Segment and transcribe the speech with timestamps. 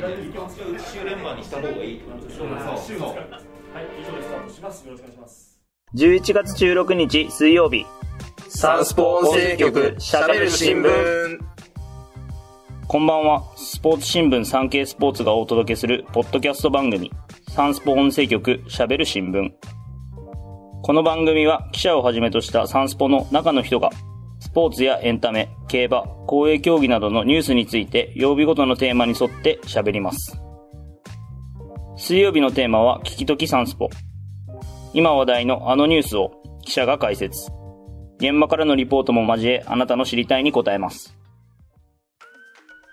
[0.00, 4.86] 週連番にした方がいいってことでしょそうそうはい、以上でスタートします。
[4.86, 5.60] よろしくお願いします。
[5.94, 7.84] 11月16日水曜日、
[8.48, 11.38] サンスポ音声局、喋る新聞。
[12.88, 13.44] こんばんは。
[13.56, 17.12] スポーツ新聞産経スポーツがお届けするポッドキャスト番組、
[17.50, 19.52] サンスポ音声局喋る新聞。
[20.82, 23.90] この番組は記者をはじめとしたサンスポの中の人が、
[24.50, 30.40] スポーツやエンタメ、競馬、公営競技などのニュースについて曜日ごとのテーマに沿って喋ります。
[31.96, 33.90] 水曜日のテーマは聞きときサンスポ。
[34.92, 36.32] 今話題のあのニュースを
[36.64, 37.52] 記者が解説。
[38.18, 41.16] 現場からのリポートも交え、あなたの知りたいに答えます。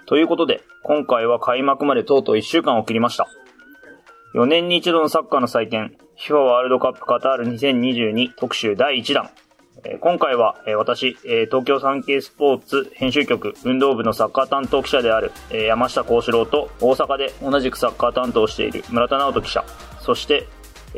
[0.05, 3.27] ということで、今回は開幕までとうとう1週間を切りました。
[4.35, 9.31] 4年に一度のサッカーの祭典、FIFA ワールドカップカタール2022特集第1弾。
[10.01, 19.63] 今回は、私、東京産経スポーツ編集局運動部のサッカー担当記者である、山下幸四郎と大阪で同じくサッカー担当している村田直人記者、
[19.99, 20.47] そして、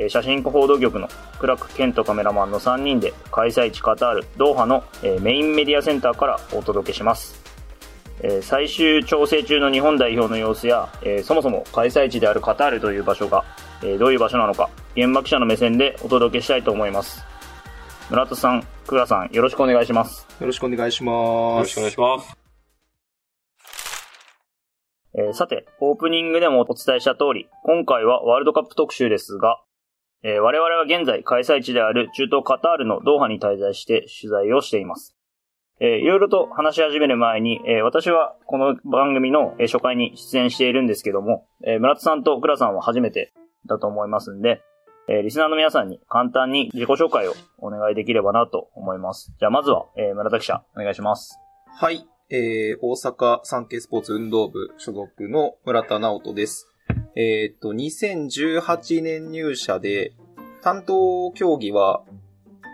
[0.07, 4.83] 写真報道局の倉久健人カメラマンの3人で開催地カタール、ドーハの、
[5.19, 7.44] メインメディアセンターからお届けします。
[8.41, 10.88] 最終調整中の日本代表の様子や、
[11.23, 13.44] そもそも開催地であるカタールという場所が、
[14.00, 17.25] どういう場所なのか、現場記者の目線でお届けしたいと思います。
[18.09, 20.27] 村田さん、倉さん、よろしくお願いします。
[20.39, 21.59] よろしくお願いしよます。
[21.59, 22.38] ろしくお願いします。
[25.16, 29.61] えーさて、オープニングでもお伝えした通り、今回はワールドカップ特集ですが、
[30.23, 35.16] えー我々は現在開催地である中東カタールのドーハに滞在して取材をしています。
[35.79, 43.33] えーいろいろと話し始める前に、えー私はこの番組のえー初回に出演しているんですけども、えー村田さんと倉さんは初めて
[43.67, 44.61] だと思いますんで、
[45.11, 49.33] えーリスナーの皆さんに簡単に自己紹介をお願いできればなと思います。
[49.39, 51.39] じゃあまずは、えー村田記者、お願いします。
[51.75, 52.07] はい。
[52.29, 56.67] えー、大阪産経スポーツ運動部所属の村田直人です。
[57.16, 60.13] えーっと、2018年入社で、
[60.61, 62.03] 担当競技は、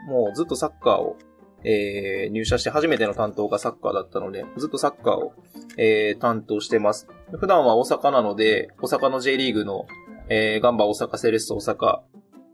[0.10, 1.16] もうずっとサッカーを、
[1.64, 5.34] えー、入社して初めての担当がサッカーだったので、ずっとサッカーを、
[5.78, 7.08] えー、担当してます。
[7.40, 9.86] 普段は大阪なので、大阪の J リーグの、
[10.28, 12.02] えー、ガンバ大阪セレッソ大阪、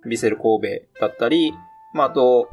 [0.07, 1.53] ビセル神戸だったり、
[1.93, 2.49] まあ、あと、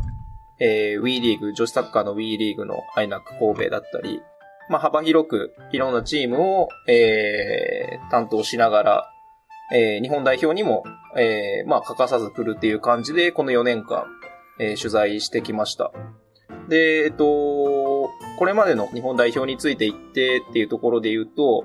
[0.60, 4.20] えー、WE リーグ、女子サッカーの WE リーグのアイナック神戸だったり、
[4.68, 9.10] まあ、幅広くいろんなチームを、えー、担当しながら、
[9.72, 10.84] えー、日本代表にも、
[11.16, 14.06] えー、まあ、欠かさず来るっていう感じで、この4年間、
[14.58, 15.92] えー、取材してきました。
[16.68, 17.24] で、えっと、
[18.38, 21.64] これまでの日本代表について言ってっていうところで言うと、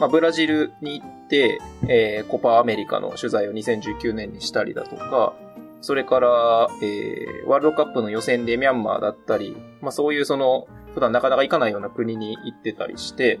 [0.00, 5.34] まあ、ブラジルに行って、えー、コパアメリカの取材を2019年にしたりだとか、
[5.80, 13.40] それから、えー、ワールドカップの予選でミャンマーだったり、まあそういうその、普段なかなか行かないような国に行ってたりして、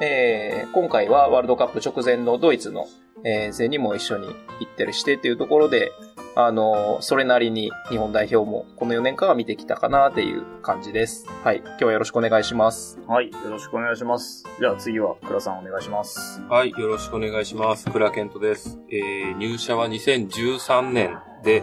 [0.00, 4.32] えー、今回はワールドカップ直前のドイツの、えー遠征にも一緒に行
[4.68, 5.92] ったりしてっていうところで、
[6.34, 11.26] あのそれなりに日本代表もこの4年間は見てきたかなっていう感じです。
[11.44, 11.58] はい。
[11.58, 12.98] 今日はよろしくお願いします。
[13.06, 14.44] はい、よろしくお願いします。
[14.58, 16.40] じゃあ次は倉さんお願いします。
[16.48, 17.90] はい、よろしくお願いします。
[17.90, 18.78] 倉健人です。
[18.90, 21.62] えー、入社は2013年で、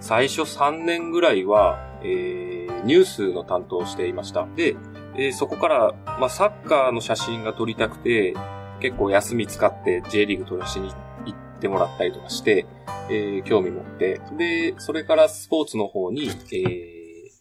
[0.00, 4.46] 最初3年ぐらいは、えー、ニュースの担当をしていました。
[4.54, 4.76] で、
[5.16, 8.34] えーそこから、まあ、サッカーの写真が撮りたくて、
[8.80, 10.92] 結構休み使って J リーグ撮らしに
[11.24, 12.66] 行ってもらったりとかして、
[13.10, 16.94] えー興味持って、で、それからスポーツの方に、えー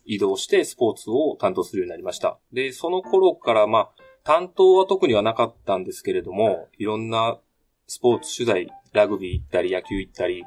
[0.06, 2.38] 移動してスポーツを担当するようになりました。
[2.51, 3.90] で、その頃から、まあ、
[4.23, 7.40] 担当は特にはなかったんですけれども、いろんな
[7.88, 10.44] スポーツ取材、ラグビー行ったり野球行ったり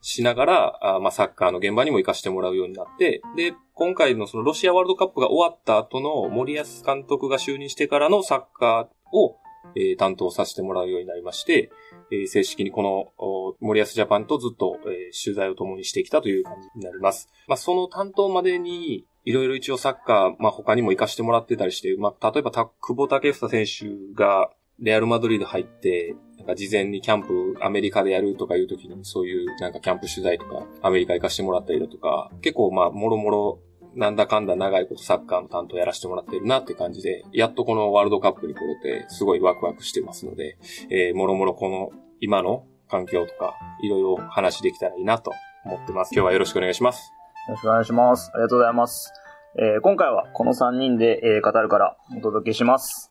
[0.00, 9.36] しながら、あまあ、サッカーの現場にも行かせてもらうようになって、で、今回のそのロシアワールドカップが終わった後の森保監督が就任してからのサッカーを、
[9.76, 11.70] えー担当させてもらうようになりまして、
[12.10, 13.12] えー正式にこの
[13.60, 17.28] 森保ジャパンとずっと、えー取材を共にしてきたという感じになります。
[17.46, 33.58] まあ、その担当までに、いろいろ一応サッカー、まあ、他にも活かしてもらってたりして、まあ、例えば、久保建英選手が、レアルマドリード入って、なんか事前にキャンプアメリカでやるとかいう時にそういうなんかキャンプ取材とかアメリカ行かしてもらったりだとか、結構まあもろもろ
[33.94, 40.56] なんだかんだ長いことサッカーの担当やらせてもらってるなって感じで、やっとこのワールドカップに来れてすごいワクワクしてますので、
[40.90, 41.90] えー、もろもろこの
[42.20, 45.32] 今の環境とかいろいろ話できたらいいなと
[45.64, 46.14] 思ってます。
[46.14, 47.12] 今日はよろしくお願いします。
[47.48, 48.30] よろしくお願いします。
[48.34, 49.12] ありがとうございます。
[49.58, 53.09] えー今回はこの3人で、えー語るからお届けします。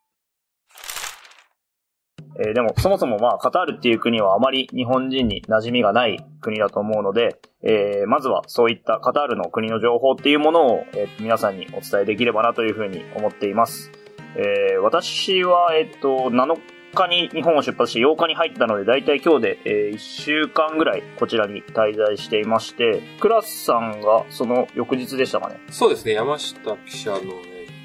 [2.39, 13.91] えーでも、そもそもまあ、カタールっていう国はあまり日本人に馴染みがない国だと思うので、えーまずはそういったカタールの国の情報っていうものを、えー皆さんにお伝えできればなというふうに思っています。
[14.35, 16.57] えー私は、えっと、7
[16.95, 25.59] 日に日本を出発して8日に入ったので、だいたい今日で、えー1週間ぐらいこちらに滞在していまして、クラスさんがその翌日でしたかね？
[25.69, 27.23] そうですね、山下記者のね、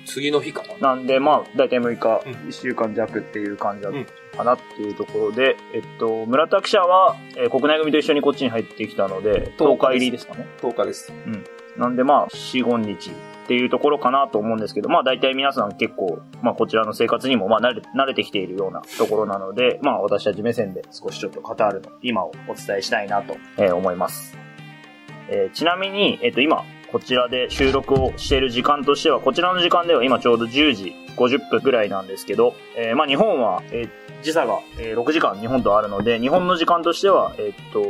[0.07, 0.95] 次の日かな。
[0.95, 10.47] なんで、まあ、だいたい6日、うん1週間弱っていう感じだっうんたかなっていうところで、えっと、村田記者は、えー国内組と一緒にこっちに入ってきたので、10日入りですかね。
[10.61, 11.13] 10日です。
[11.77, 13.11] なんでまあ、4、5日
[13.45, 24.37] っていうところかなと思うんですけど、まあ大体皆さん結構、まあこちらの生活にもまあ慣れ慣れてきているようなところなので、まあ私たち目線で少しちょっとカタールの今をお伝えしたいなと、えー思います。
[25.29, 26.65] えーちなみに、えっ、と今、
[26.95, 33.91] こちらで収録をしている時間としては、こちらの時間では今ちょうど10時50分ぐらいなんですけど、えーまあ日本は、えー
[34.23, 37.85] 時差が、えー6時間日本とあるので、日本の時間としては、えっ、と、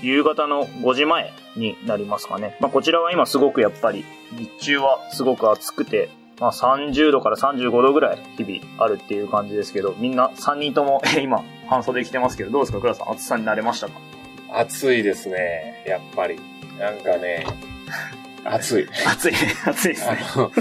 [0.00, 2.56] 夕方の5時前になりますかね。
[2.58, 6.08] まあこちらは今すごくやっぱり、日中はすごく暑くて、
[6.40, 13.10] まあ30度から35度ぐらい日々あるっていう感じですけど、みんな3人とも 今半袖着てますけど、どうですか倉さん？
[13.12, 13.92] 暑さに慣れましたか？
[14.52, 16.40] 暑いですね、やっぱり。
[16.80, 17.44] なんかね、
[18.44, 18.88] 暑い。
[19.06, 19.34] 暑い、
[19.66, 20.18] 暑いですね。
[20.34, 20.52] あの、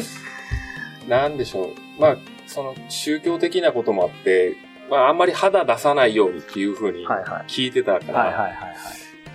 [1.07, 2.01] なんでしょう。
[2.01, 4.56] まあ、その宗教的なこともあって、
[4.89, 7.51] まあ、あんまり肌出さないようにっていうふうにはいはい。
[7.51, 8.74] 聞いてたから、はいはいはいはい。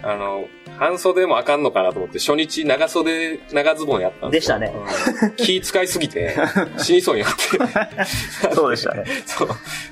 [0.05, 0.49] あの、
[0.79, 4.59] 半袖もあかんのかなと思って、初日長袖、長ズボンやったんですよ。
[4.59, 4.87] でしたね
[5.23, 6.35] うん気使いすぎて、
[6.79, 8.55] 死にそうになって。
[8.55, 9.05] そうでしたね。
[9.27, 9.49] そう。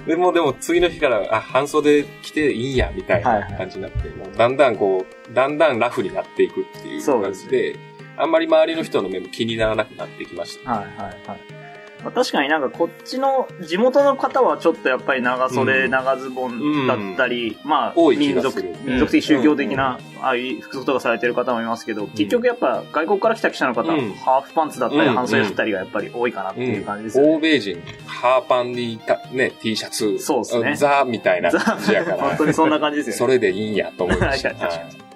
[0.07, 7.77] でも、でも次の日から、あ、半袖着ていいんや、みたいはいはない感じになって、もうだんだんこう、だんだんラフになっていくっていうそうです感じで、
[8.21, 10.71] あんまり周りの人の目も気にならなくなってきました。
[10.71, 10.97] はいはい
[11.29, 11.61] はい。
[12.03, 15.91] まあ、確かになんかこっちの地元の方はちょっとやっぱり長袖、うん。
[15.91, 24.15] 長ズボンだったり、まあ多い気民族、民族的宗教的な、ああいう服装とかされてる方もいますけど、結局やっぱ外国から来た記者の方、うん。
[24.15, 25.15] ハーフパンツだったり、うん。
[25.15, 27.35] 半袖だったりがやっぱり多いかなっていう感じですよね。
[27.35, 30.77] 欧米人、ハーパンにた、ね、T シャツ、そうですね。
[30.77, 33.19] ザみたいなザ感じやから、 本当にそんな感じですよね。
[33.19, 34.51] それでいいんやと思いました。
[34.55, 35.10] 確かに確かはい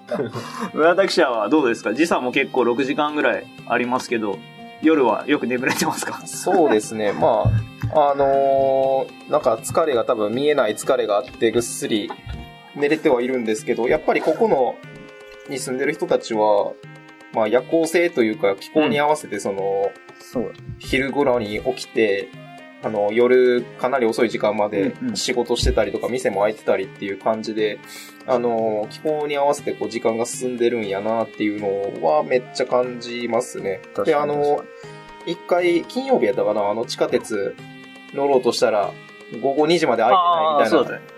[0.72, 1.94] 村田記者はどうですか？
[1.94, 4.38] 時差も結構6時間ぐらいありますけど、
[4.82, 6.26] 夜はよく眠れてますか？
[6.26, 7.12] そうですね。
[7.12, 7.50] ま
[7.92, 12.10] あ、あのーなんか疲れが多分見えない疲れがあってぐっすり
[12.76, 14.76] 寝れてはいるんですけど、やっぱりここの、
[15.48, 16.72] に住んでる人たちは、
[17.32, 19.90] まあ夜行性というか気候に合わせてその、
[20.20, 20.52] そう。
[20.78, 22.28] 昼頃に起きて、
[22.84, 27.78] あの、夜かなり遅い時間まで仕事してたりとか、店も開いてたりっていう感じで、
[28.26, 33.80] あの、気候に合わせてこう時間が進んでるんやなっていうのはめっちゃ感じますね。
[34.04, 34.62] で、あの、
[35.26, 37.56] 一回、金曜日やったかな、あの地下鉄
[38.12, 38.92] 乗ろうとしたら、
[39.40, 41.14] 午後2時まで開いてないみたいな。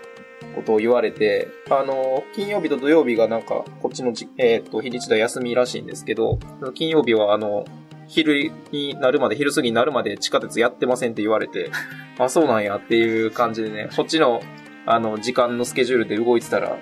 [0.55, 6.39] ことを言われて、あの、金曜日と土曜日がなんか、こっちのじ、えっ、と、日にちで休みらしいんですけど、
[6.73, 7.65] 金曜日はあの、
[8.07, 11.71] 昼になるまで、昼過ぎになるまで地下鉄やってませんって言われて、
[12.17, 14.41] あ、そうなんやっていう感じでね、こっちの、
[14.85, 16.77] あの、時間のスケジュールで動いてたら、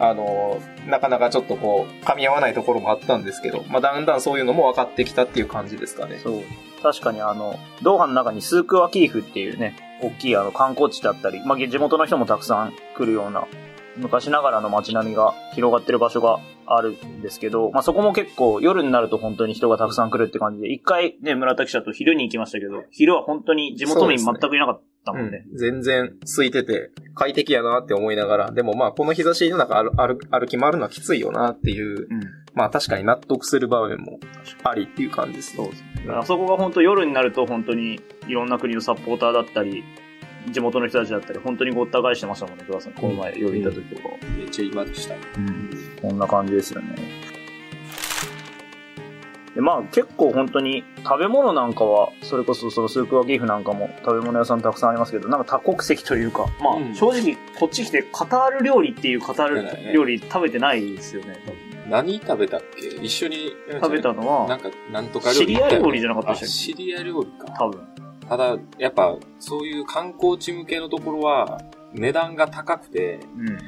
[0.00, 6.20] あの、なかなかちょっとこう、噛み合わないところもあったんですけど、まあ、だんだんそういうのも分かってきたっていう感じですかね。
[6.22, 6.42] そう。
[6.82, 13.46] 確かにあの、ドーハの中にスークワキーフっていうね、大きいあの観光地だったり、まあ、地元の人もたくさん来るような、
[13.96, 16.38] 昔ながらの街並みが広がってる場所が
[16.76, 25.44] あるんですけど、まあ、そこも結構夜になると本当に人がたくさん来るって感じで、一回ね、村田記者と昼に行きましたけど、昼は本当に地元民全くいなかったもんね。
[25.50, 32.20] うん、全然空いてて快適やなって思いながら、でもまあこの日差しの中歩歩歩き回るのはきついよなっていう、うん。
[32.54, 34.18] まあ確かに納得する場面も
[34.64, 35.56] ありっていう感じです。
[35.56, 39.84] そうですだからあそこが本当夜になると本当にいろんな国のサポーターだったり、
[40.50, 42.92] 地元の人たちだったり、本当にごった返してましたもんね、倉さん。
[42.92, 44.08] この前夜行った時とか。
[44.36, 45.14] めっちゃ今でした。
[45.14, 45.70] うん。
[46.00, 46.94] こんな感じですよね。
[49.54, 61.36] で、まあ結構本当に食べ物なんかは、それこそそのスークワギーフなんかも食べ物屋さんたくさんありますけど、なんか多国籍というか、まあ、うん正直こっち来てカタール料理っていうカタール料理食べてないですよね。
[61.88, 62.86] 何食べたっけ？
[63.02, 63.50] 一緒に、
[63.80, 66.52] 食べたのは、なんか、なんとか料理シリア料理じゃなかったでしたっけ？
[66.52, 67.46] あシリア料理か。
[67.58, 67.80] 多分。
[68.28, 71.62] ただ、やっぱ、そういう観光地向けのところは、
[71.94, 73.58] 値段が高くて、うんうん。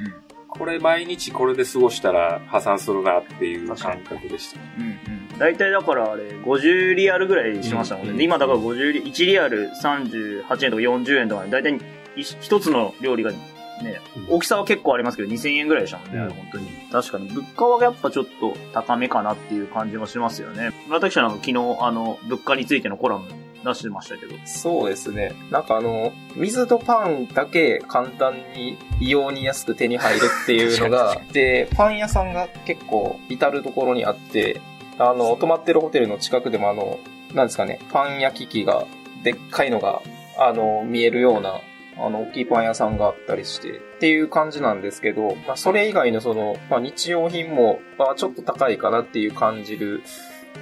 [0.51, 4.59] これ毎日これで過ごしたら破産するなっていう感覚でした。
[4.77, 4.83] うん
[5.31, 5.37] うん。
[5.39, 8.11] 大体だからあれ、50リアルぐらいしましたもんね。
[8.11, 11.79] うんで今だから50リ、1リアル38円とか40円とかね、大体
[12.17, 16.69] 一一つの料理がね、大きさは結構ありますけど、2000円ぐらいでしたもんね、うん本当に。
[16.91, 20.71] 確かに、物価はやっぱちょっと高めかなっていう感じもしますよね。
[20.87, 23.25] 村田記者なんか昨日、あの、物価についてのコラム
[23.63, 24.35] 出してましたけど。
[24.45, 25.33] そうですね。
[25.51, 34.59] なんかあの、水とパンだけ簡単に異様に安く手に入るっていうのが、 で、パン屋さんが結構至るところにあって、
[34.97, 36.99] あの、泊まってるホテルの近くでもあの、
[37.33, 38.85] なんですかね、パン焼き器が、
[39.23, 40.01] でっかいのが、
[40.37, 41.61] あの、見えるような
[41.97, 50.01] あの、大きいパン屋さんがあったりして、っていう感じなんですけど、まあ、それ以外のその、まあ、日用品も、まあ、ちょっと高いかなっていう感じる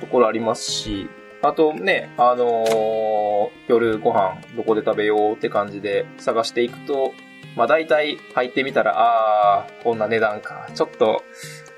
[0.01, 1.09] ところありますし、
[1.41, 7.13] あとね、あのー夜ご飯どこで食べようって感じで探していくと、
[7.55, 10.69] まあ大体入ってみたら、あー、こんな値段か。
[10.73, 11.23] ちょっと、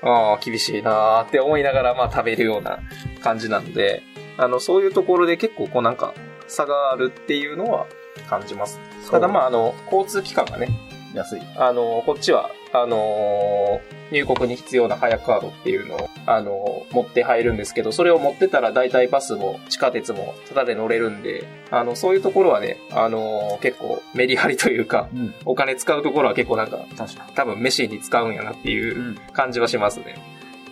[0.02, 2.80] あー、厳しいなーって思いながら、まあ食べるような
[3.22, 4.02] 感じなんで、
[4.38, 6.14] あの、そういうところで結構こうなんか
[6.48, 7.86] 差があるっていうのは
[8.28, 8.80] 感じます。
[9.10, 10.68] ただまああの、交通機関がね、
[11.14, 11.42] 安い。
[11.56, 25.34] あの、こっちは、あのー入国に必要な早カードっていうのを、あのー持って入るんですけど、それを持ってたら大体バスも地下鉄もタダで乗れるんで、あの、そういうところはね、あのー結構メリハリというか、うん。
[25.46, 27.32] お金使うところは結構なんか、確かに。
[27.34, 30.16] 多分飯に使うんやなっていううん感じはしますね。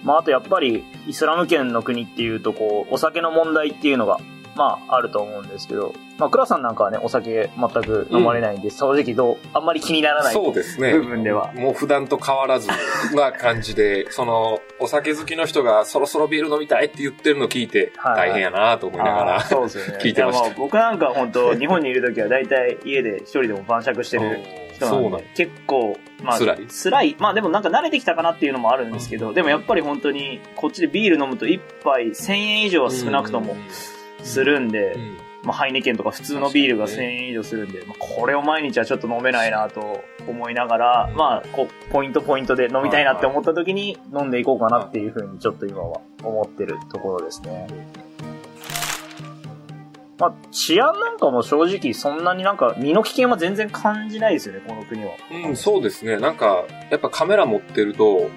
[0.04, 4.18] まあ、あとやっぱり、イスラム圏の国っていうと、こう、お酒の問題っていうのが、
[4.60, 10.34] まあ、あると思うんですけど、まあ、倉さんなんかはね、お酒全く飲まれないんで、正直どう、あんまり気にならない。
[10.34, 10.92] そうですね。
[10.92, 12.68] 部分ではもう普段と変わらず
[13.14, 19.40] な感じで、 その、お酒好きの人がそろそろビール飲みたいって言ってるのを聞いて、はい大変やなと思いながら。
[19.40, 19.98] そうですよね。
[20.04, 24.40] 聞いてました僕なんか本当、 日本にいるときは大体家で一人でも晩酌してる
[24.74, 26.66] 人なんで、結構、まあ、辛い？
[26.66, 27.16] 辛い。
[27.18, 33.56] まあでもなんか慣れてきたかなっていうのもあるんですけど、でもやっぱり本当に、こっちでビール飲むと一杯1000円以上は少なくとも
[34.22, 35.16] するんで、うん。
[35.42, 47.66] まあ、ハイネケンとか普通のビールが1000確かにね円以上するんで、まあ、これを毎日はちょっと飲めないなと思いながら、うんまあ、こう、ポイントポイントで飲みたいなって思った時に飲んでいこうかなっていうふうにちょっと今は思ってるところですね。
[50.18, 55.12] まあ、治安なんかも正直そんなになんか身の危険は全然感じないですよね、この国は。
[55.46, 56.18] うん、そうですね。
[56.18, 58.30] なんか、やっぱカメラ持ってると、うんうん。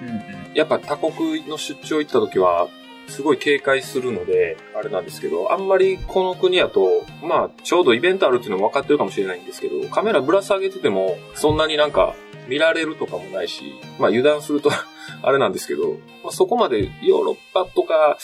[0.54, 2.68] やっぱ他国の出張行った時は、
[3.08, 12.14] すごい警戒するので、あれなんですけど、あんまりこの国やと、まあ、ちょうどイベントあるっていうのも分かってるかもしれないんですけど、カメラぶら下げてても、そんなになんか、
[12.48, 14.70] 見られるとかもないし、まあ油断すると
[15.22, 15.92] あれなんですけど、
[16.22, 18.18] まあ、そこまでヨーロッパとか、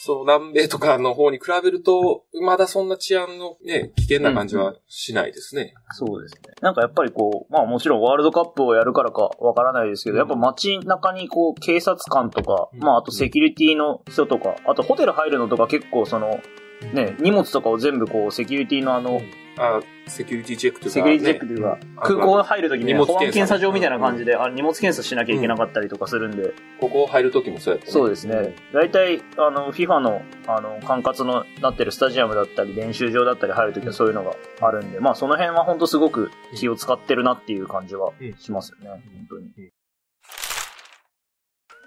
[0.00, 5.74] その南米とかの方に比べると、まだそんな治安のね、危険な感じはしないですね。
[5.90, 6.54] そうですね。
[6.60, 10.18] なんかやっぱりこう、まあもちろんワールドカップをやるからかわからないですけど、うん。
[10.20, 12.78] やっぱ街中にこう警察官とか、うん。
[12.78, 16.40] まああとセキュリティの人とか、あとホテル入るのとか結構その、
[16.94, 19.20] ね、荷物とかを全部こうセキュリティのあの、
[19.58, 21.96] あセキュリティチェックというか、セキュリティチェックというか、うん。
[21.96, 27.92] 空港入るときにね荷物保安検査場みたいな感じで、あ荷物検査しなきゃいけなかったりとかするんで、ここ入る時もそうやったね。
[27.92, 28.54] そうですね。
[28.72, 39.70] 大体、あの、FIFA の、あの、管轄のなってるスタジアムだったり、練習場だったり入るときはそういうのがあるんで、まあその辺は本当すごく気を使ってるなっていう感じはしますよね、本当に。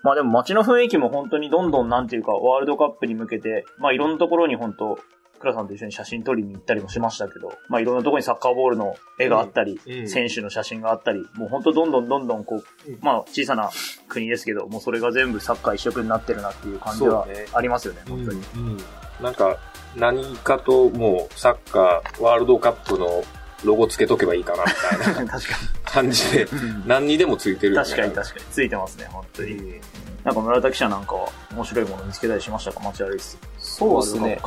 [0.04, 4.98] まあでも街の雰囲気も本当にどんどんなんていうか、ワールドカップに向けて、まあいろんなところに本当、
[5.42, 13.70] 倉さんと一緒に写真撮りに行ったりもしましたけど、まあいろんなところにサッカーボールの絵があったり、うん選手の写真があったり、もう本当どんどんどんどんこう、うんまあ小さな
[14.08, 18.42] 国ですけど、もうそれが全部サッカー一色になってるなっていう感じはありますよね、本当に。
[18.56, 18.78] うん
[19.22, 19.56] なんか、
[19.96, 23.24] 何かともうサッカー、ワールドカップの
[23.64, 24.72] ロゴつけとけばいいかな、み
[25.14, 25.56] たいな 確か
[25.86, 26.50] 感じで、に。
[26.88, 28.46] 何にでもついてるよね確かに確かに。
[28.52, 29.80] ついてますね、本当に。
[30.24, 32.80] なんか村田記者なんかは面白いもの見つけたりしましたか？
[32.80, 33.24] 街歩いてて。
[33.60, 34.40] そうですね。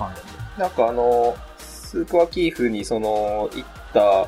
[0.59, 4.27] なんかあの、スーパーキーフにその、行った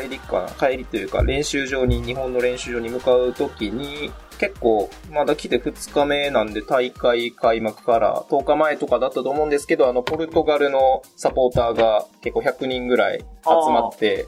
[0.00, 13.24] 帰りかな帰りというか練習場に、日本の練習場に向かうときに、結構、まだ来て2日目なんで大会開幕から10日前とかだったと思うんですけど、あの、ポルトガルのサポーターが結構100人ぐらい集
[13.70, 14.24] まって。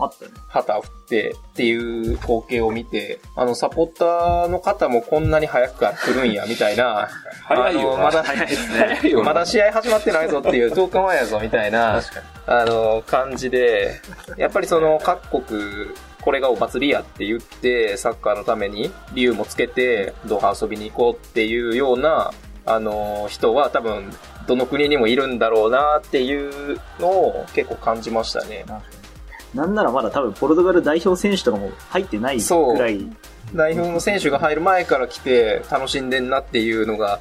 [0.49, 7.09] 旗振ってっていう光景を見て、あの、サポーターの方もこんなに早くから来るんや、みたいな。
[7.47, 9.14] 早いよまだ早いですね。
[9.23, 12.00] まだ試合始まってないぞっていう、10日前やぞ、みたいな。
[12.47, 14.00] あの、感じで、
[14.37, 22.32] やっぱりその各国、これがお祭りやって言って、サッカーのために理由もつけて、ドーハ遊びに行こうっていうような、
[22.66, 24.10] あの、人は多分、
[24.46, 28.64] どの国にもいるんだろうなっていうのを結構感じましたね。
[29.54, 33.06] なんならまだ多分ポルトガル代表選手とかも入ってないぐらい。
[33.54, 37.20] 代表の選手が入る前から来て楽しんでんなっていうのが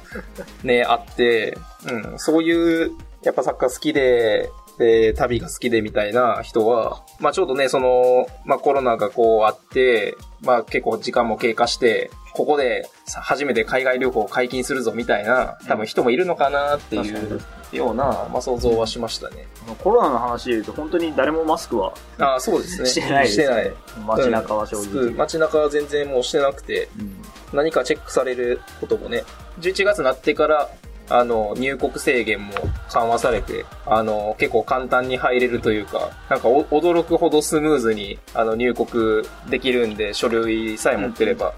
[0.62, 2.92] ね、あって、うん、そういう、
[3.22, 4.50] やっぱサッカー好きで、
[4.80, 17.40] で、旅が好きでみたいな人は、まあちょうどね、その、まあコロナがこうあって、まあ結構時間も経過して、ここでさ初めて海外旅行を解禁するぞみたいな、多分人もいるのかなっていう
[17.72, 19.48] ような、まあ想像はしましたね。
[19.84, 22.88] コロナの話で言うと本当に誰もマスクはああ、そうですね。
[22.88, 23.70] してないしてない。
[24.06, 25.02] 街中は正直。
[25.08, 27.16] うん街中は全然もうしてなくて、うん
[27.52, 29.24] 何かチェックされることもね、
[29.60, 30.70] 11月になってから、
[31.10, 32.52] あの、入国制限も
[32.88, 41.52] 緩和されて、あの、結構簡単に入れるというか、なんかお驚くほどスムーズに、あの、入国できるんで、書類さえ持ってれば。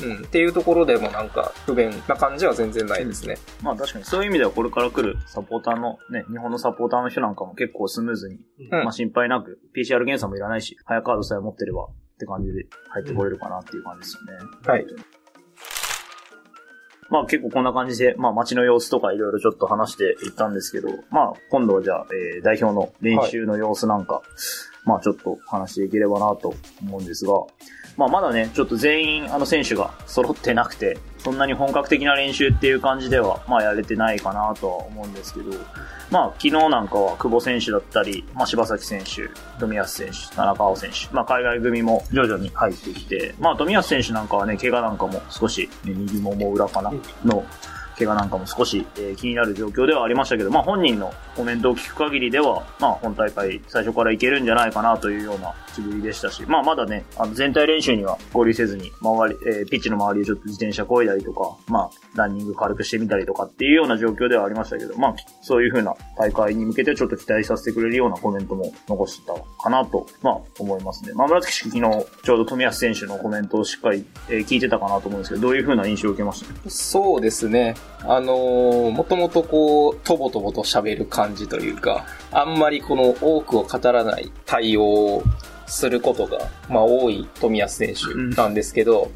[0.00, 3.36] うん、っていうところでもなんか不便な感じは全然ないですね。
[3.62, 8.36] まあ確かにそういう意味ではこれから来るサポーターのね、日本のサポーターの人なんかも結構スムーズに、
[8.70, 11.86] うんまあ心配なく、PCR 検査もいらないし、早カードさえ持ってればっ
[12.18, 14.44] て感じで入ってこれるかなっていう感じですよね。
[14.66, 14.86] はい。
[17.10, 24.22] まあ結構こんな感じで、まあ街の様子とかいろいろちょっと話していったんですけど、まあ今度はじゃあ、えー代表の練習の様子なんか、
[24.84, 27.32] まあちょっと話していければなと思うんですが、
[27.96, 35.50] まあまだね、ちょっと全員あの選手が揃ってなくて、そんなに本格的な練習っていう感じでは、まあやれてないかなとは思うんですけど、
[36.10, 46.92] まあ昨日なんかは久保選手だったり、まあ柴崎選手、富安選手、田中碧選手、まあ海外組も徐々に入ってきて、まあ富安選手なんかはね、怪我なんかも少し、ね右もも裏かな
[47.24, 47.44] の
[47.98, 71.12] 怪我なんかも少し、えー気になる状況ではありましたけど、まあ本人のコメントを聞く限りでは、まあ本大会最初からいけるんじゃないかなというような口ぶりでしたし、まあまだね、あの全体練習には合流せずに、周り、えーピッチの周りをちょっと自転車漕いだりとか、まあランニング軽くしてみたりとかっていうような状況ではありましたけど、まあそういう風な大会に向けてちょっと期待させてくれるようなコメントも残してたかなと、まあ思いますね。
[71.14, 76.70] まあ村月氏昨日ちょうど富安選手のコメントをしっかり、えー聞いてたかなと思うんですけど、どういう風な印象を受けました？
[76.70, 77.74] そうですね。
[78.02, 85.22] あのーもともとこう、とぼとぼと喋る感じというか、あんまりこの多くを語らない対応を
[85.66, 89.10] することが、まあ多い富安選手なんですけど、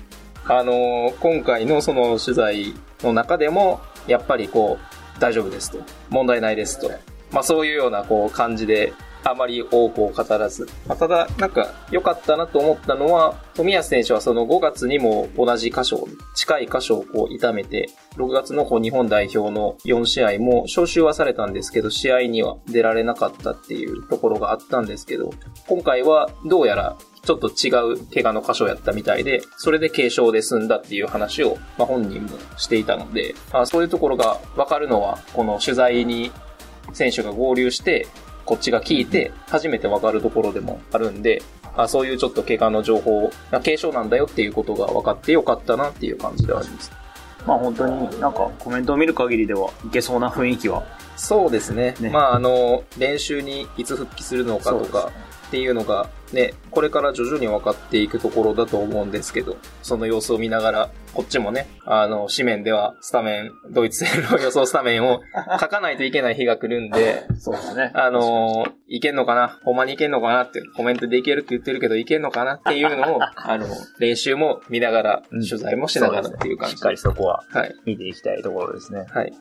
[0.45, 5.79] あのー今回のその取材の中でも、やっぱりこう、大丈夫ですと。
[6.11, 6.91] 問題ないですと。
[7.31, 8.93] まあそういうようなこう感じで、
[9.25, 10.69] あまり多くを語らず。
[10.87, 25.31] まあ、ただ、なんか良かったなと思ったのは、富安選手はその5月にも同じ箇所、近い箇所をこう痛めて、6月のこう日本代表の4試合も招集はされたんですけど、試合には出られなかったっていうところがあったんですけど、
[25.67, 36.33] 今回はどうやらちょっと違う怪我の箇所やったみたいで、それで軽傷で済んだっていう話を、まあ、本人もしていたので、まあ、そういうところが分かるのは、この取材に
[36.93, 38.09] 選手が合流して、
[38.45, 41.43] こっちが聞いて、初めて分かるところでもあるんで、
[41.77, 46.93] あそういうちょっと怪我の情報、あ軽傷なんだよっていうことが分かってよかったなっていう感じではあります。
[47.47, 50.85] まあ本当になんかコメントを見る限りではいけそうな雰囲気は。
[51.17, 51.95] そうですね。
[52.01, 55.13] ねまあ、あの、練習にいつ復帰するのかとか
[55.53, 65.21] っていうのが、ね、これから徐々に分かっていくところだと思うんですけど、その様子を見ながら、こっちもね、あの、紙面ではスタメン、ドイツ戦の 予想スタメンを
[65.61, 67.91] 書かないといけない日が来るんで、そうですね。
[67.93, 69.59] あのーいけんのかな？
[69.65, 72.55] ほんまにいけんのかなって、コメントでいけるって言ってるけど、いけんのかな？
[72.55, 73.67] っていうのを、 あの、
[73.99, 77.75] 練習も見ながら、うん取材もしながらっていう感じしっかりそこははい。
[77.85, 79.07] 見ていきたいところですね。
[79.11, 79.33] はい。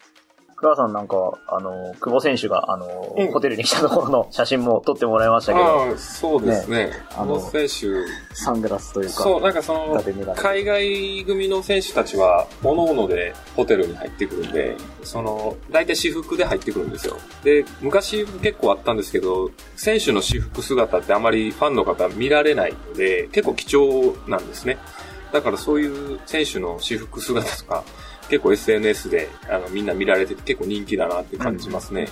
[0.61, 6.91] 倉さんなんかは、あの、久保選手が、あの、うんホテルに来たところの写真も撮ってもらいましたけど、そうですね。
[7.15, 10.03] あのこの選手、サングラスというか、そう、なんかその、
[10.35, 17.17] 海外組の選手たちは、各々でホテルに入ってくるんで、その、大体私服で入ってくるんですよ。
[17.43, 24.77] で、昔結構あったんですけど、選手の私服姿ってあまりファンの方見られないので、結構貴重なんですね。
[25.31, 27.83] だからそういう選手の私服姿とか、
[28.31, 32.07] 結構 SNS であのみんな見られてて結構人気だなって感じますね。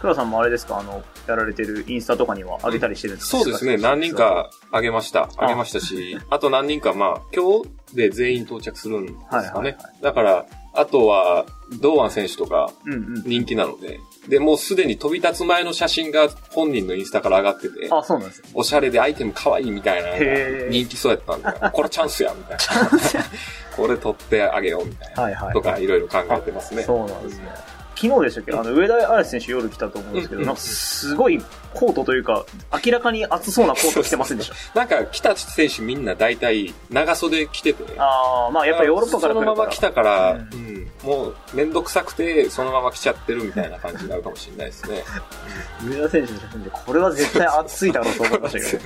[0.00, 3.38] 倉さんもあれですか、あの、やられてるインスタとかには上げたりしてるんですか？
[3.42, 3.76] そうですね。
[3.78, 4.14] 何人。
[4.14, 5.28] かあげました。
[5.38, 9.40] あげましたし、 あと何人か、まあ、今日で全員到着するんですかね。
[9.40, 11.46] はいはいはいだから、あとは、
[11.80, 13.22] 堂安選手とかうんうん。
[13.26, 18.44] 人気なので、で、もうすでに飛び立つ前の写真が本人のインスタから上がってて、あ、そうなんですよ。
[18.54, 20.10] おしゃれでアイテム可愛いみたいな
[20.70, 23.24] 人気そうやったんで、これチャンスや、みたいな。
[23.78, 25.22] これ取ってあげよう、みたいな。
[25.22, 25.52] はいはい。
[25.54, 26.82] とか、いろいろ考えてますね。
[26.82, 27.48] そうなんですね。
[28.00, 28.52] 昨日でしたっけ？
[28.52, 31.42] あの、上田嵐選手夜来たと思うんですけど、うんなんかすごい
[31.74, 32.44] コートというか、
[32.84, 34.56] 明らかに暑そうなコート着てませんでした？
[34.80, 45.04] なんか、来た選手みんな大体長袖着てて、ああ、まあやっぱりヨーロッパから来るからそのまま来たから、ううんもうめんどくさくて、そのまま来ちゃってるみたいな感じになるかもしれないですね。
[45.88, 48.84] 上田選手の写真で、これは絶対暑いだろうと思いましたけど。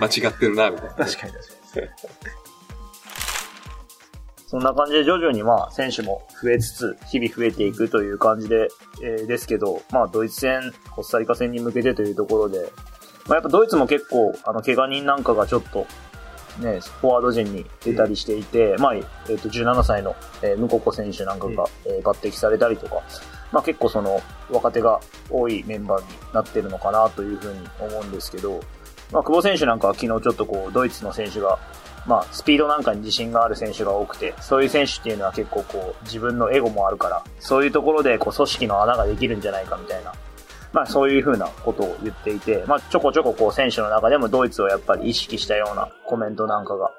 [0.00, 0.90] 間違ってるな、みたいな。
[0.94, 1.88] 確かに確かに。
[4.50, 8.66] そんな感じで徐々にまあ選手も増えつつ、日々増えていくという感じで、
[9.00, 12.72] えーですけど、まあドイツ戦、コスタリカ戦に向けてというところで、
[13.28, 15.86] まあやっぱドイツも結構、あの、怪我人なんかがちょっと、
[16.58, 19.04] ね、フォワード陣に出たりしていて、まあ、えっ、
[19.38, 23.02] と、17歳の、えームココ選手なんかが、えー抜擢されたりとか、
[23.52, 24.98] まあ結構その、若手が
[25.30, 28.60] 多いメンバーになってるのかなというふうに思うんですけど、
[29.12, 31.60] まあ、久保選手なんかは昨日ちょっとこう、ドイツの選手が、
[32.10, 40.12] まあ、スピードなんかに自信がある選手が多くて、そういう選手っていうのは結構こう、自分のエゴもあるから、そういうところでこう、組織の穴ができるんじゃないかみたいな、
[40.72, 46.90] まあそういう風なことを言っていて、まあちょこちょここう、選手の中でもドイツをやっぱり意識したようなコメントなんかが、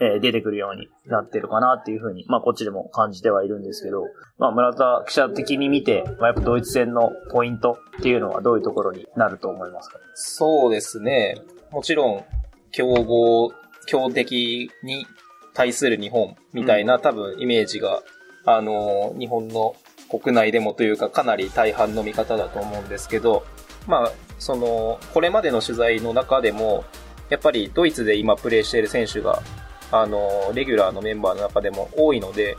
[0.00, 4.04] え出てくるようになってるかなっていう風に、まあこっちでも感じてはいるんですけど、
[4.38, 9.98] まあ村田記者的に見て、まあやっぱドイツ戦のポイントっていうのはどういうところになると思いますか？
[10.14, 11.36] そうですね。
[11.72, 12.24] もちろん、
[12.70, 13.50] 強豪、
[13.88, 15.06] 強敵に
[15.54, 18.02] 対する日本みたいな、多分イメージが、
[18.44, 19.74] あの、日本の
[20.08, 23.44] 国内でもというかかなり大半の見方だと思うんですけど、
[23.86, 26.84] まあ、その、これまでの取材の中でも、
[27.30, 29.42] やっぱりドイツで今プレーしている選手が、
[29.90, 32.56] あの、レギュラーのメンバーの中でも多いので、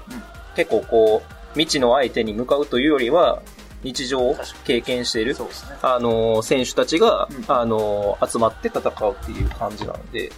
[0.56, 3.42] 結構こう、未知の相手に向かうというよりは、
[3.84, 5.78] 日常を経験しているね。
[5.82, 7.46] あの、選手たちが、うん。
[7.48, 10.32] あの、集まって戦うっていう感じなので、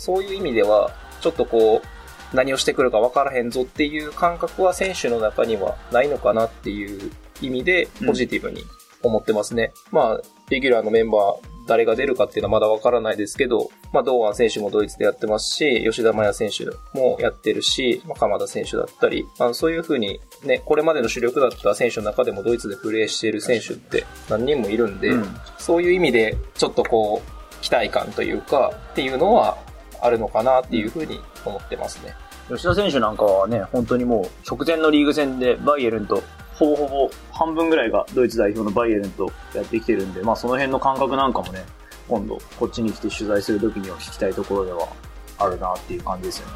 [0.00, 7.10] そういう意味では、ちょっとこう、何をしてくるか分からへんぞっていう感覚は選手の中にはないのかなっていう
[7.42, 8.64] 意味で、うんポジティブに
[9.02, 9.72] 思ってますね。
[9.90, 16.66] まあ、レギュラーのメンバー、誰が出るかっていうのはまだ分からないですけど、まあ、堂安選手もドイツでやってますし、吉田麻也選手
[16.98, 25.26] もやってるし、まあ、鎌田選手だったり、あのそういう風にね、これまでの主力だった選手の中でもドイツでプレーしている選手って何人もいるんで、うん
[25.58, 29.58] そういう意味で、ちょっとこう、期待感というか、っていうのは
[30.02, 32.14] あるのかなっていうふうに思ってますね。
[32.48, 36.22] 吉田選手なんかはね、本当にもう直前のリーグ戦でバイエルンと、
[36.54, 41.64] ほぼほぼ半分ぐらいがドイツ代表のバイエルンとやってきてるんで、まあその辺の感覚なんかもね、
[42.08, 44.88] 今度こっちに来て取材するときには聞きたいところでは
[45.38, 46.52] あるなっていう感じですよね。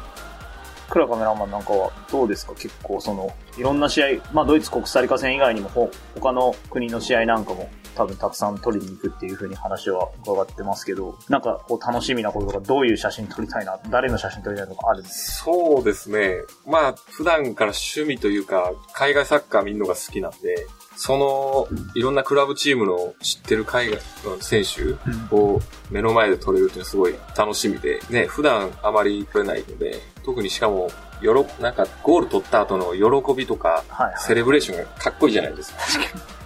[0.89, 2.53] クラカメラマンなんかはどうですか？
[2.53, 16.37] 結構その、いろんな試合、まあドイツ国スタリカ戦以外にもほ他の国の試合なんかも多分たくさん撮りに行くっていう風に話は伺ってますけど、なんかこう楽しみなこととかどういう写真撮りたいな、誰の写真撮りたいとかあるんですそうですね。
[16.65, 24.95] まあ、普段から趣味というか、海外サッカー見るのが好きなんで、その、いろんなクラブチームの知ってる海外の選手
[25.35, 30.89] を目の前で撮れるっていうのはすごい楽しみで、ね、普段あまり撮れないので、特にしかも、
[31.21, 33.83] よろ、なんかゴール取った後の喜びとか。
[34.17, 35.79] セレブレーションがかっこいいじゃないですか。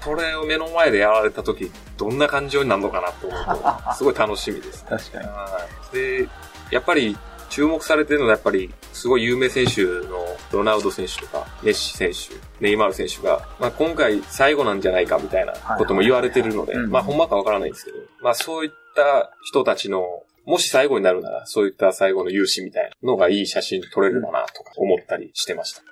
[0.03, 4.85] それを目の前でやられた時、どんな感情になるのかなと思うと、 すごい楽しみです。
[4.85, 5.25] 確かに。
[5.27, 6.27] はいで、
[6.71, 7.17] やっぱり
[7.49, 25.83] 注目されてるのはやっぱりすごい有名選手のロナウド選手とかメッシ選手、ネイマール選手が、まあ、今回最後なんじゃないかみたいなことも言われてるので、まあほんまかわからないんですけど、まあそういった人たちのもし最後になるなら、そういった最後の勇姿みたいなのがいい写真撮れるのかなとか思ったりしてました。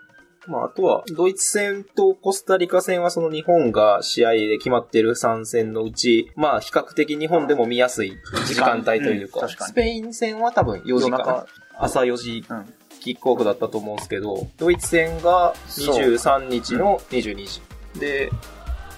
[0.48, 11.46] まあ、あとは、ドイツ戦とコスタリカ戦はその日本が試合で決まってる3戦のうち、まあ、比較的日本でも見やすい時間帯というか、うん確かにスペイン戦は多分4時間、
[11.78, 12.74] 朝4時うん。
[13.00, 17.62] キックオフだったと思うんですけど、ドイツ戦が23日の22時。
[18.00, 18.32] で、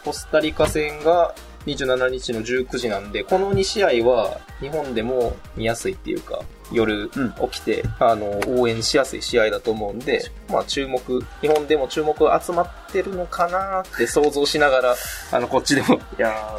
[0.04, 1.36] コスタリカ戦が
[1.76, 7.34] 27日の19時なんで、この2試合は日本でも見やすいっていうか、夜うん。
[7.50, 14.96] 起きて、あの、応援しやすい試合だと思うんで、まあ注目、日本でも注目が集まってるのかなって想像しながら、
[15.32, 16.00] あの、こっちでも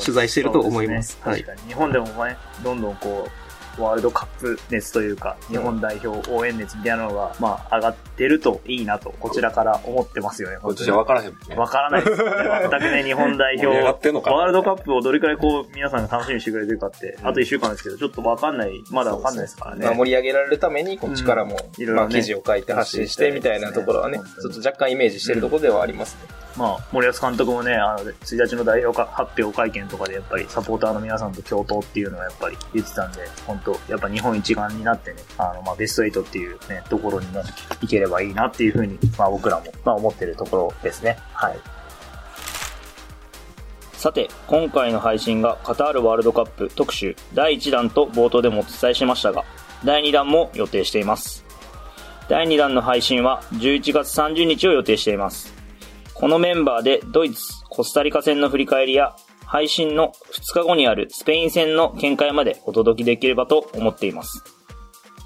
[0.01, 1.13] 取材してると思います。
[1.13, 1.23] すね。
[1.25, 1.69] 確かに。
[1.69, 3.40] 日本でもね、どんどんこう、
[3.79, 10.59] ワールドカップ熱というか、日本代表応援熱みたいなのが、まあ、上がってるといいなと、こちらから思ってますよね。
[10.61, 11.57] こっちじゃわからへんもんね。
[11.57, 12.69] わからないですよね。
[12.71, 19.87] 全くね、日本代表、ワールドカップをどれくらいこう、皆さんが楽しみにしてくれてるかって、あと一週間ですけど、ちょっとわかんない、まだわかんないですからね。
[19.87, 26.29] まあ、盛り上げられるために、こっちからも、いろいろ記事を書いて発信してみたいなところはね、うんちょっと若干イメージしてるところではありますね。
[26.57, 37.43] まあ、森保監督もね、あの、1日の代表か発表会見とかでやっぱりサポーターの皆さんと共闘っていうのはやっぱり言ってたんで、本当やっぱ日本一丸になってね、あの、まあ、ベスト8っていうね、ところにも
[37.81, 41.19] 行ければいいなっていうふうに、まあ僕らも、まあ思ってるところですね。
[41.33, 41.59] はい。
[43.93, 49.45] さて、今回の配信がカタールワールドカップ特集第1弾と冒頭でもお伝えしましたが、
[49.85, 51.45] 第2弾も予定しています。
[52.29, 55.60] 第2弾の配信は11月30日を予定しています。
[56.21, 64.45] このメンバーでドイツ、コスタリカ戦の振り返りや、配信の2日後にあるスペイン戦の見解までお届けできればと思っています。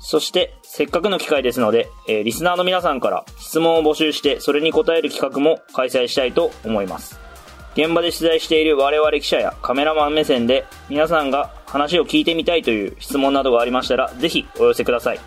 [0.01, 7.19] そして、せっかくの機会ですので、えーリスナーの皆さんから質問を募集して、それに答える企画も開催したいと思います。
[7.75, 15.19] 現場で取材している我々記者やカメラマン目線で、皆さんが話を聞いてみたいという質問などがありましたら、ぜひお寄せください。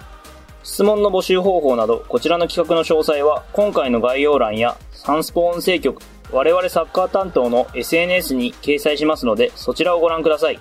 [0.67, 10.59] 質問の募集方法など、こちらの企画の詳細は、今回の概要欄や、サンスポ音声局、我々サッカー担当の SNS に掲載しますので、そちらをご覧ください。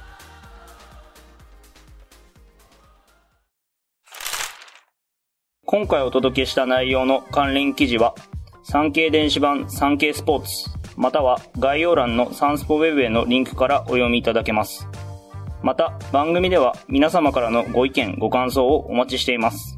[5.66, 8.14] 今回お届けした内容の関連記事は、
[8.62, 14.88] 産経電子版産経スポーツ、または概要欄のサンスポウェブへのリンクからお読みいただけます。
[15.64, 19.75] また、番組では皆様からのご意見、ご感想をお待ちしています。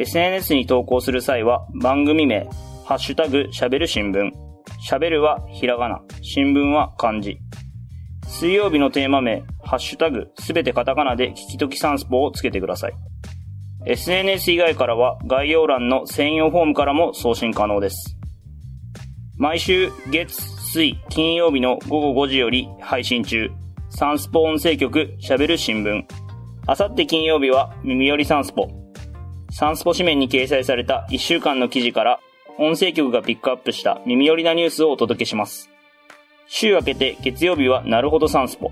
[0.00, 2.48] SNS に投稿する際は、番組名、
[2.86, 4.30] ハッシュタグ、しゃべる新聞。
[4.80, 7.36] しゃべるはひらがな、新聞は漢字。
[8.26, 12.94] 水曜日のテーマ名、ハッシュタグ、すべてカタカナで聞きときサンスポをつけてください。
[13.84, 18.16] SNS 以外からは概要欄の専用フォームからも送信可能です。
[19.36, 20.40] 毎週月、
[20.72, 23.50] 水、金曜日の午後5時より配信中。
[23.90, 26.04] サンスポ音声局しゃべる新聞。
[26.66, 28.79] あさって金曜日は耳寄りサンスポ。
[29.50, 32.20] サンスポ紙面に掲載された1週間の記事から
[32.58, 35.70] 音声局がピックアップした耳寄りなニュースをお届けします。
[36.46, 38.70] 週明けて月曜日はなるほどサンスポ。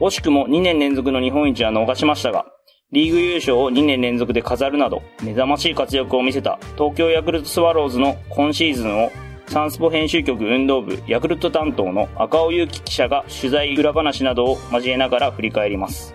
[0.00, 2.46] 惜しくも2年連続の日本一は逃しましたが、
[2.90, 9.12] リーグ優勝を2年連続で飾るなど、目覚ましい活躍を見せた東京ヤクルトスワローズの今シーズンを、
[9.46, 16.14] サンスポ編集局運動部ヤクルト担当の赤尾祐樹記者が取材裏話などを交えながら振り返ります。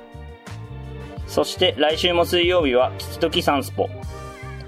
[1.27, 3.89] そして来週も水曜日は、キキトキサンスポ。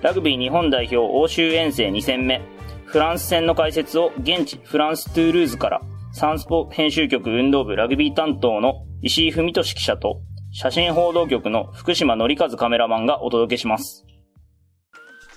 [0.01, 2.41] ラグビー日本代表欧州遠征2戦目、
[2.85, 14.05] フランス戦の解説を現地フランストゥールーズから、サンスポ編集局運動部ラグビー担当の石井文俊記者と、写真報道局の福島則和カメラマンがお届けします。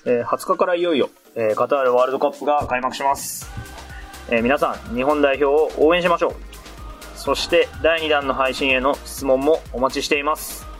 [0.04, 3.48] えー20日からいよいよ、えーカタールワールドカップが開幕します。
[4.30, 6.34] えー皆さん、日本代表を応援しましょう。
[7.14, 10.71] そして、第2弾の配信への質問もお待ちしています。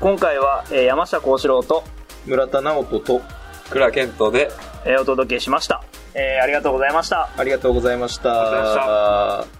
[0.00, 1.84] 今回は、えー山下幸四郎と、
[2.26, 3.20] 村田直人と、
[3.70, 4.50] 倉健人で、
[4.84, 5.82] えーお届けしました。
[6.14, 7.28] えーありがとうございました。
[7.36, 9.57] ありがとうございました。